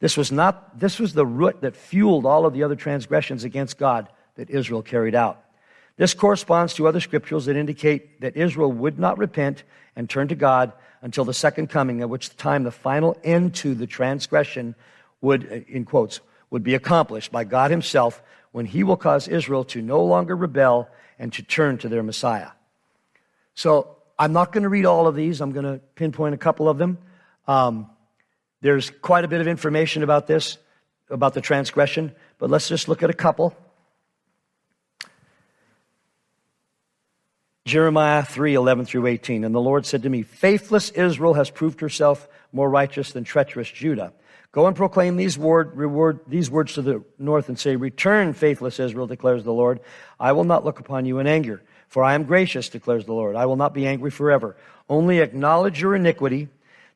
[0.00, 3.78] This was not, this was the root that fueled all of the other transgressions against
[3.78, 5.42] God that Israel carried out.
[5.96, 10.34] This corresponds to other scriptures that indicate that Israel would not repent and turn to
[10.34, 14.74] God until the second coming, at which time the final end to the transgression
[15.20, 19.80] would, in quotes, would be accomplished by God Himself when He will cause Israel to
[19.80, 22.50] no longer rebel and to turn to their Messiah.
[23.54, 25.40] So I'm not going to read all of these.
[25.40, 26.98] I'm going to pinpoint a couple of them.
[27.48, 27.90] Um,
[28.60, 30.58] there's quite a bit of information about this,
[31.08, 33.56] about the transgression, but let's just look at a couple.
[37.66, 39.44] Jeremiah 3 11 through 18.
[39.44, 43.68] And the Lord said to me, Faithless Israel has proved herself more righteous than treacherous
[43.68, 44.12] Judah.
[44.52, 48.78] Go and proclaim these, word, reward, these words to the north and say, Return, faithless
[48.78, 49.80] Israel, declares the Lord.
[50.18, 53.34] I will not look upon you in anger, for I am gracious, declares the Lord.
[53.34, 54.56] I will not be angry forever.
[54.88, 56.48] Only acknowledge your iniquity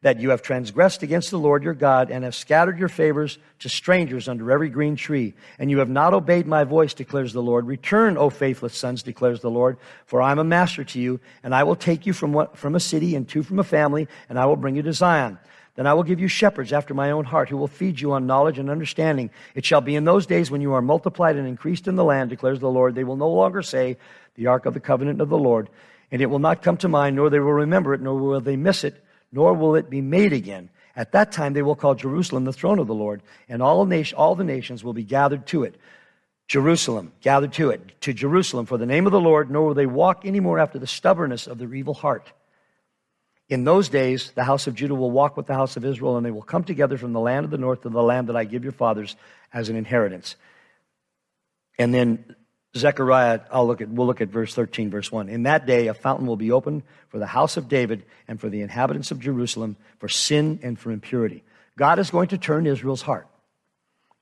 [0.02, 3.68] that you have transgressed against the Lord your God and have scattered your favors to
[3.68, 5.34] strangers under every green tree.
[5.58, 7.66] And you have not obeyed my voice, declares the Lord.
[7.66, 11.54] Return, O faithless sons, declares the Lord, for I am a master to you, and
[11.54, 14.38] I will take you from, what, from a city and two from a family, and
[14.38, 15.38] I will bring you to Zion.
[15.74, 18.26] Then I will give you shepherds after my own heart who will feed you on
[18.26, 19.30] knowledge and understanding.
[19.54, 22.30] It shall be in those days when you are multiplied and increased in the land,
[22.30, 22.94] declares the Lord.
[22.94, 23.98] They will no longer say,
[24.34, 25.68] the ark of the covenant of the Lord.
[26.10, 28.56] And it will not come to mind, nor they will remember it, nor will they
[28.56, 30.70] miss it nor will it be made again.
[30.96, 34.18] At that time, they will call Jerusalem the throne of the Lord, and all, nation,
[34.18, 35.76] all the nations will be gathered to it.
[36.48, 39.86] Jerusalem, gathered to it, to Jerusalem for the name of the Lord, nor will they
[39.86, 42.32] walk any more after the stubbornness of their evil heart.
[43.48, 46.26] In those days, the house of Judah will walk with the house of Israel, and
[46.26, 48.44] they will come together from the land of the north to the land that I
[48.44, 49.16] give your fathers
[49.52, 50.36] as an inheritance.
[51.78, 52.36] And then
[52.76, 55.28] Zechariah, I'll look at, we'll look at verse 13, verse 1.
[55.28, 58.48] In that day, a fountain will be opened for the house of David and for
[58.48, 61.42] the inhabitants of Jerusalem for sin and for impurity.
[61.76, 63.26] God is going to turn Israel's heart.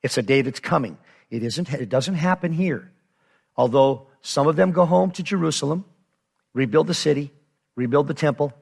[0.03, 0.97] It's a day that's coming.
[1.29, 2.91] It, isn't, it doesn't happen here.
[3.57, 5.85] Although some of them go home to Jerusalem,
[6.55, 7.33] rebuild the city,
[7.77, 8.55] rebuild the temple,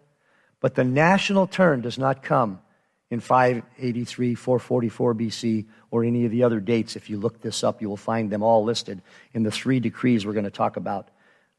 [0.60, 2.60] but the national turn does not come
[3.10, 6.96] in 583, 444 BC, or any of the other dates.
[6.96, 9.00] If you look this up, you will find them all listed
[9.32, 11.08] in the three decrees we're going to talk about,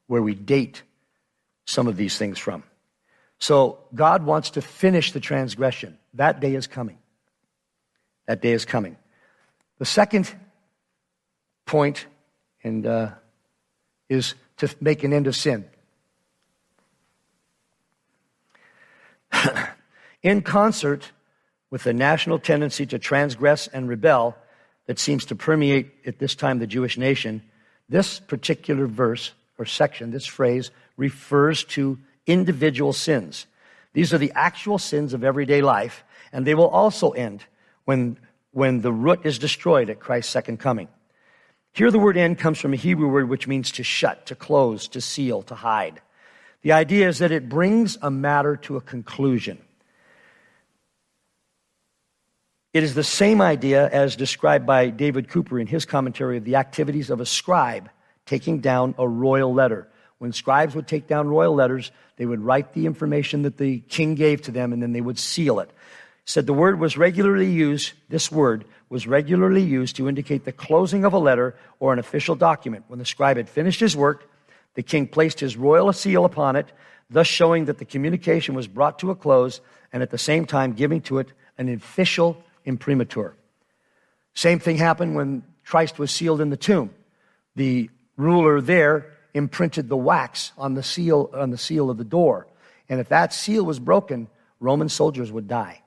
[0.07, 0.83] where we date
[1.65, 2.63] some of these things from.
[3.39, 5.97] So God wants to finish the transgression.
[6.15, 6.97] That day is coming.
[8.25, 8.97] That day is coming.
[9.77, 10.33] The second
[11.65, 12.07] point
[12.63, 13.12] and uh,
[14.10, 15.65] is to make an end of sin.
[20.23, 21.12] in concert
[21.69, 24.36] with the national tendency to transgress and rebel
[24.86, 27.41] that seems to permeate at this time the Jewish nation,
[27.89, 33.47] this particular verse or section, this phrase, refers to individual sins.
[33.93, 37.43] These are the actual sins of everyday life, and they will also end
[37.86, 38.17] when,
[38.51, 40.88] when the root is destroyed at Christ's second coming.
[41.73, 44.88] Here, the word end comes from a Hebrew word which means to shut, to close,
[44.89, 46.01] to seal, to hide.
[46.62, 49.60] The idea is that it brings a matter to a conclusion.
[52.78, 56.58] It is the same idea as described by David Cooper in his commentary of the
[56.58, 57.90] activities of a scribe
[58.28, 59.88] taking down a royal letter.
[60.20, 64.13] When scribes would take down royal letters, they would write the information that the king
[64.13, 65.72] gave to them and then they would seal it.
[66.26, 71.04] Said the word was regularly used, this word was regularly used to indicate the closing
[71.04, 72.86] of a letter or an official document.
[72.90, 74.30] When the scribe had finished his work,
[74.76, 76.72] the king placed his royal seal upon it,
[77.10, 79.62] thus showing that the communication was brought to a close
[79.92, 83.36] and at the same time giving to it an official imprimatur.
[84.36, 86.91] Same thing happened when Christ was sealed in the tomb.
[87.56, 92.47] The ruler there imprinted the wax on the seal on the seal of the door.
[92.89, 94.27] And if that seal was broken,
[94.60, 95.82] Roman soldiers would die.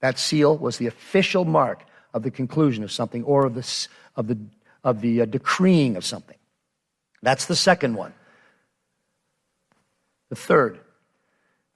[0.00, 4.26] That seal was the official mark of the conclusion of something or of the, of
[4.26, 4.38] the,
[4.84, 6.36] of the uh, decreeing of something.
[7.22, 8.12] That's the second one.
[10.28, 10.80] The third,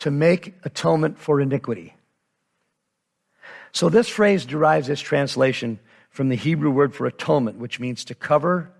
[0.00, 1.94] to make atonement for iniquity.
[3.76, 8.14] So this phrase derives its translation from the Hebrew word for atonement, which means to
[8.14, 8.70] cover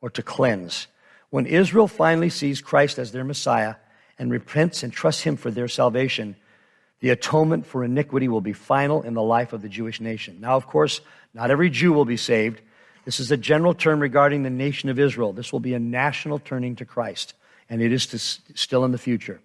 [0.00, 0.88] or to cleanse.
[1.30, 3.76] When Israel finally sees Christ as their Messiah
[4.18, 6.34] and repents and trusts Him for their salvation,
[6.98, 10.38] the atonement for iniquity will be final in the life of the Jewish nation.
[10.40, 11.02] Now, of course,
[11.32, 12.62] not every Jew will be saved.
[13.04, 15.32] This is a general term regarding the nation of Israel.
[15.32, 17.34] This will be a national turning to Christ
[17.70, 19.40] and it is to, still in the future.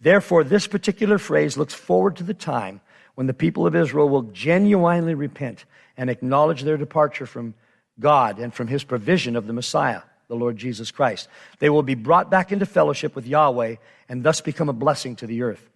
[0.00, 2.80] Therefore, this particular phrase looks forward to the time
[3.14, 5.64] when the people of Israel will genuinely repent
[5.96, 7.54] and acknowledge their departure from
[8.00, 11.28] God and from his provision of the Messiah, the Lord Jesus Christ.
[11.58, 13.76] They will be brought back into fellowship with Yahweh
[14.08, 15.70] and thus become a blessing to the earth.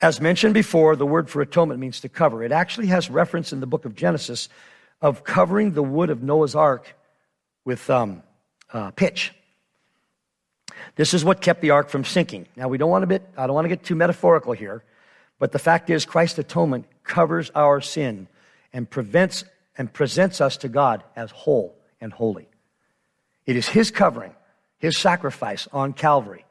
[0.00, 2.42] As mentioned before, the word for atonement means to cover.
[2.42, 4.48] It actually has reference in the book of Genesis
[5.02, 6.96] of covering the wood of Noah's ark
[7.64, 8.22] with um,
[8.72, 9.32] uh, pitch.
[10.96, 12.46] This is what kept the ark from sinking.
[12.56, 14.82] Now, we don't want to bit, I don't want to get too metaphorical here,
[15.40, 18.28] but the fact is, Christ's atonement covers our sin
[18.72, 19.42] and prevents
[19.76, 22.48] and presents us to God as whole and holy.
[23.46, 24.34] It is His covering,
[24.78, 26.44] His sacrifice on Calvary,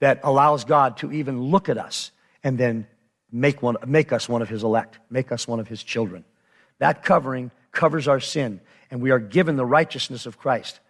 [0.00, 2.10] that allows God to even look at us
[2.42, 2.86] and then
[3.32, 6.26] make, one, make us one of His elect, make us one of His children.
[6.80, 8.60] That covering covers our sin,
[8.90, 10.80] and we are given the righteousness of Christ.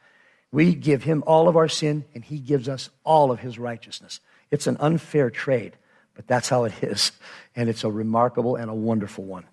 [0.52, 4.20] We give him all of our sin, and he gives us all of his righteousness.
[4.52, 5.76] It's an unfair trade,
[6.14, 7.12] but that's how it is.
[7.56, 9.44] And it's a remarkable and a wonderful one.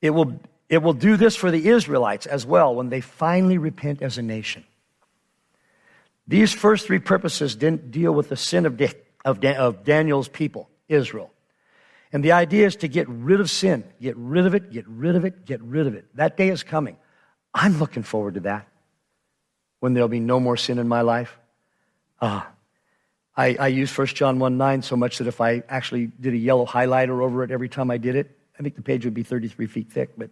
[0.00, 4.02] It will, it will do this for the Israelites as well when they finally repent
[4.02, 4.64] as a nation.
[6.26, 8.80] These first three purposes didn't deal with the sin of,
[9.24, 11.30] of, of Daniel's people, Israel.
[12.12, 13.84] And the idea is to get rid of sin.
[14.00, 16.04] Get rid of it, get rid of it, get rid of it.
[16.14, 16.96] That day is coming.
[17.52, 18.68] I'm looking forward to that
[19.80, 21.38] when there'll be no more sin in my life.
[22.20, 22.42] Uh,
[23.38, 26.36] I, I use 1 John 1 9 so much that if I actually did a
[26.36, 29.22] yellow highlighter over it every time I did it, I think the page would be
[29.22, 30.30] 33 feet thick, but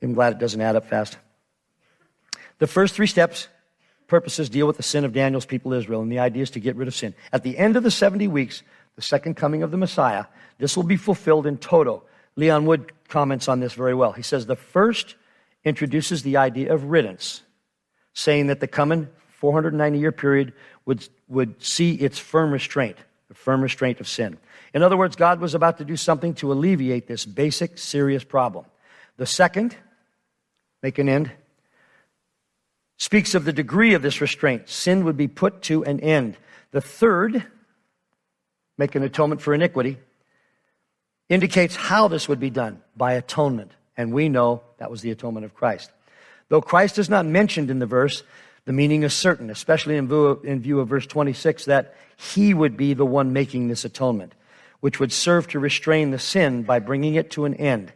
[0.00, 1.18] I'm glad it doesn't add up fast.
[2.58, 3.48] The first three steps,
[4.06, 6.76] purposes deal with the sin of Daniel's people Israel, and the idea is to get
[6.76, 7.14] rid of sin.
[7.30, 8.62] At the end of the 70 weeks,
[8.96, 10.24] the second coming of the Messiah,
[10.58, 12.04] this will be fulfilled in toto.
[12.36, 14.12] Leon Wood comments on this very well.
[14.12, 15.16] He says the first
[15.62, 17.42] introduces the idea of riddance,
[18.14, 19.08] saying that the coming
[19.42, 20.52] 490 year period
[20.84, 22.96] would, would see its firm restraint,
[23.28, 24.38] the firm restraint of sin.
[24.74, 28.64] In other words, God was about to do something to alleviate this basic, serious problem.
[29.16, 29.76] The second,
[30.82, 31.30] make an end,
[32.98, 34.68] speaks of the degree of this restraint.
[34.68, 36.36] Sin would be put to an end.
[36.70, 37.44] The third,
[38.78, 39.98] make an atonement for iniquity,
[41.28, 43.72] indicates how this would be done by atonement.
[43.96, 45.90] And we know that was the atonement of Christ.
[46.48, 48.22] Though Christ is not mentioned in the verse,
[48.64, 52.54] the meaning is certain, especially in view, of, in view of verse 26, that he
[52.54, 54.34] would be the one making this atonement,
[54.80, 57.92] which would serve to restrain the sin by bringing it to an end.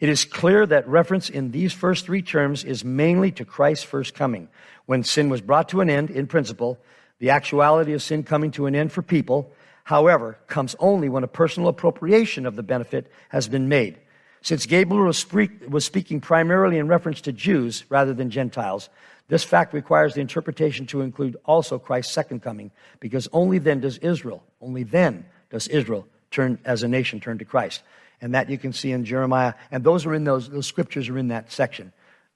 [0.00, 4.14] It is clear that reference in these first three terms is mainly to Christ's first
[4.14, 4.48] coming,
[4.84, 6.78] when sin was brought to an end in principle.
[7.20, 9.52] The actuality of sin coming to an end for people,
[9.84, 13.96] however, comes only when a personal appropriation of the benefit has been made.
[14.42, 18.88] Since Gabriel was, speak, was speaking primarily in reference to Jews rather than Gentiles,
[19.28, 23.98] this fact requires the interpretation to include also Christ's second coming, because only then does
[23.98, 27.82] Israel, only then does Israel turn as a nation turn to Christ.
[28.20, 31.18] And that you can see in Jeremiah, and those are in those, those scriptures are
[31.18, 31.92] in that section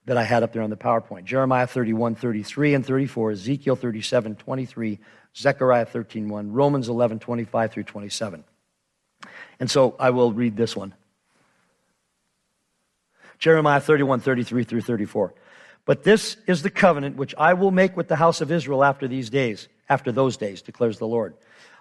[0.06, 1.24] that I had up there on the PowerPoint.
[1.24, 4.98] Jeremiah 31, 33 and 34, Ezekiel 37, 23,
[5.36, 8.44] Zechariah 13, 1, Romans 11, 25 through 27.
[9.58, 10.94] And so I will read this one.
[13.38, 15.34] Jeremiah 31, 33 through 34.
[15.84, 19.06] But this is the covenant which I will make with the house of Israel after
[19.06, 21.34] these days, after those days, declares the Lord.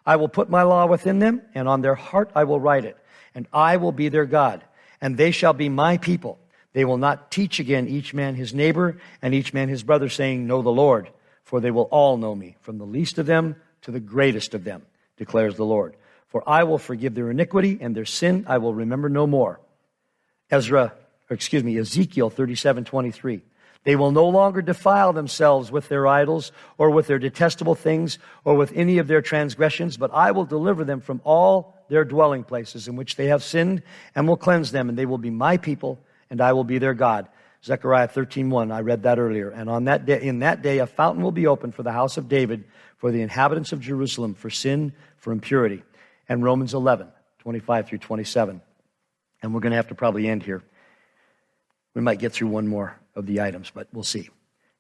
[0.06, 2.98] I will put my law within them, and on their heart I will write it,
[3.34, 4.64] and I will be their God,
[5.02, 6.38] and they shall be my people.
[6.74, 10.46] They will not teach again each man his neighbor and each man his brother, saying,
[10.46, 11.10] Know the Lord,
[11.44, 14.64] for they will all know me, from the least of them to the greatest of
[14.64, 14.86] them,
[15.18, 15.96] declares the Lord.
[16.28, 19.62] For I will forgive their iniquity, and their sin I will remember no more.
[20.52, 20.94] Ezra
[21.30, 23.42] excuse me, Ezekiel 37 23.
[23.84, 28.56] They will no longer defile themselves with their idols or with their detestable things or
[28.56, 32.88] with any of their transgressions, but I will deliver them from all their dwelling places
[32.88, 33.84] in which they have sinned
[34.16, 36.00] and will cleanse them, and they will be my people,
[36.32, 37.28] and I will be their God.
[37.64, 39.50] Zechariah 13:1, I read that earlier.
[39.50, 42.18] And on that day, in that day, a fountain will be opened for the house
[42.18, 42.64] of David,
[42.98, 45.84] for the inhabitants of Jerusalem, for sin, for impurity.
[46.28, 47.08] And Romans 11,
[47.40, 48.62] 25 through 27.
[49.44, 50.64] And we're going to have to probably end here.
[51.96, 54.30] We might get through one more of the items, but we'll see.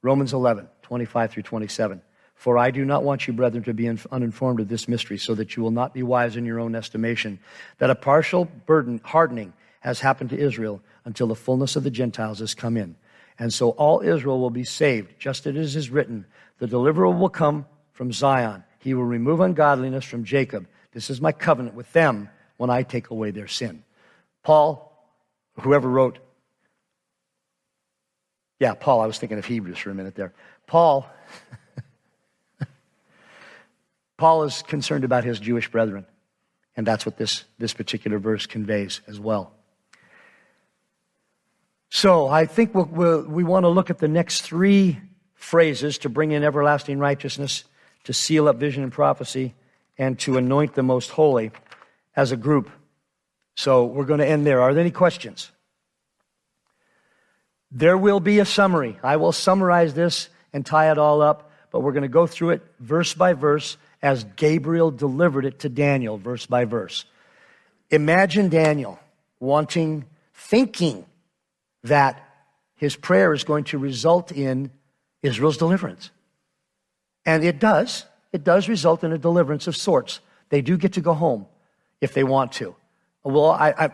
[0.03, 2.01] Romans 11, 25 through 27.
[2.35, 5.55] For I do not want you, brethren, to be uninformed of this mystery, so that
[5.55, 7.39] you will not be wise in your own estimation,
[7.79, 12.39] that a partial burden hardening has happened to Israel until the fullness of the Gentiles
[12.39, 12.95] has come in.
[13.39, 16.25] And so all Israel will be saved, just as it is written,
[16.59, 18.63] the deliverer will come from Zion.
[18.79, 20.67] He will remove ungodliness from Jacob.
[20.91, 23.83] This is my covenant with them when I take away their sin.
[24.43, 24.91] Paul,
[25.61, 26.19] whoever wrote
[28.59, 29.01] yeah, Paul.
[29.01, 30.33] I was thinking of Hebrews for a minute there.
[30.67, 31.09] Paul.
[34.17, 36.05] Paul is concerned about his Jewish brethren.
[36.77, 39.51] And that's what this, this particular verse conveys as well.
[41.89, 44.99] So I think we'll, we'll, we want to look at the next three
[45.33, 47.63] phrases to bring in everlasting righteousness,
[48.03, 49.53] to seal up vision and prophecy,
[49.97, 51.51] and to anoint the most holy
[52.15, 52.69] as a group.
[53.55, 54.61] So we're going to end there.
[54.61, 55.51] Are there any questions?
[57.71, 58.97] There will be a summary.
[59.03, 62.51] I will summarize this and tie it all up, but we're going to go through
[62.51, 67.05] it verse by verse as Gabriel delivered it to Daniel, verse by verse.
[67.89, 68.99] Imagine Daniel
[69.39, 71.05] wanting, thinking
[71.83, 72.21] that
[72.75, 74.71] his prayer is going to result in
[75.21, 76.11] Israel's deliverance.
[77.25, 78.05] And it does.
[78.31, 80.19] It does result in a deliverance of sorts.
[80.49, 81.47] They do get to go home
[82.01, 82.75] if they want to.
[83.23, 83.89] Well, I, I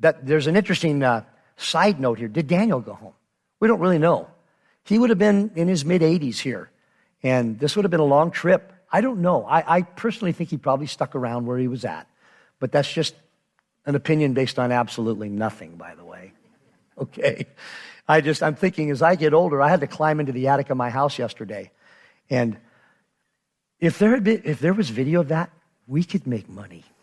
[0.00, 1.24] that, there's an interesting uh,
[1.56, 3.14] Side note here Did Daniel go home?
[3.60, 4.28] We don't really know.
[4.84, 6.70] He would have been in his mid 80s here,
[7.22, 8.72] and this would have been a long trip.
[8.92, 9.44] I don't know.
[9.44, 12.06] I, I, personally think he probably stuck around where he was at,
[12.60, 13.14] but that's just
[13.86, 16.32] an opinion based on absolutely nothing, by the way.
[16.96, 17.46] Okay.
[18.06, 20.70] I just, I'm thinking as I get older, I had to climb into the attic
[20.70, 21.72] of my house yesterday.
[22.30, 22.56] And
[23.80, 25.50] if there, had been, if there was video of that,
[25.88, 26.84] we could make money.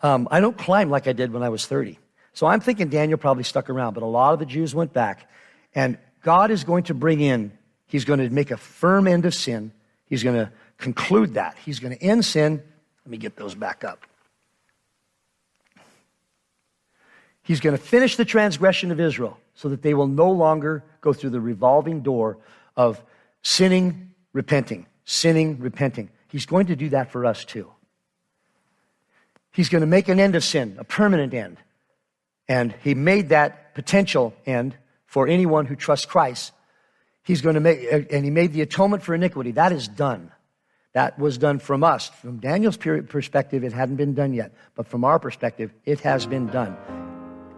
[0.00, 1.98] Um, I don't climb like I did when I was 30.
[2.38, 5.28] So I'm thinking Daniel probably stuck around, but a lot of the Jews went back.
[5.74, 7.50] And God is going to bring in,
[7.88, 9.72] He's going to make a firm end of sin.
[10.06, 11.56] He's going to conclude that.
[11.64, 12.62] He's going to end sin.
[13.04, 14.06] Let me get those back up.
[17.42, 21.12] He's going to finish the transgression of Israel so that they will no longer go
[21.12, 22.38] through the revolving door
[22.76, 23.02] of
[23.42, 26.08] sinning, repenting, sinning, repenting.
[26.28, 27.68] He's going to do that for us too.
[29.50, 31.56] He's going to make an end of sin, a permanent end.
[32.48, 34.74] And he made that potential end
[35.06, 36.52] for anyone who trusts Christ.
[37.22, 39.52] He's going to make, and he made the atonement for iniquity.
[39.52, 40.32] That is done.
[40.94, 42.08] That was done from us.
[42.08, 44.52] From Daniel's perspective, it hadn't been done yet.
[44.74, 46.76] But from our perspective, it has been done.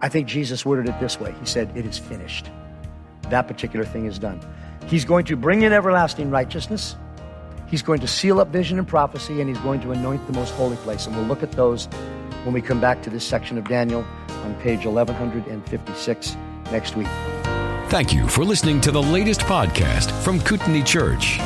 [0.02, 2.50] I think Jesus worded it this way He said, It is finished.
[3.28, 4.40] That particular thing is done.
[4.86, 6.96] He's going to bring in everlasting righteousness.
[7.68, 10.52] He's going to seal up vision and prophecy, and he's going to anoint the most
[10.54, 11.06] holy place.
[11.06, 11.88] And we'll look at those
[12.44, 14.04] when we come back to this section of Daniel
[14.44, 16.36] on page 1156
[16.72, 17.06] next week.
[17.88, 21.38] Thank you for listening to the latest podcast from Kootenai Church.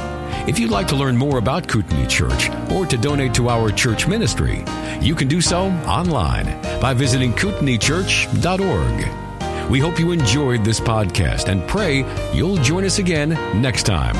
[0.47, 4.07] If you'd like to learn more about Kootenai Church or to donate to our church
[4.07, 4.63] ministry,
[5.01, 9.71] you can do so online by visiting kootenaichurch.org.
[9.71, 13.31] We hope you enjoyed this podcast and pray you'll join us again
[13.61, 14.15] next time.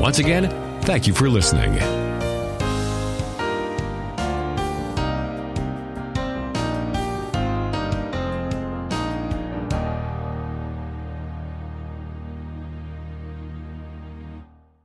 [0.00, 0.48] Once again,
[0.84, 2.03] Thank you for listening.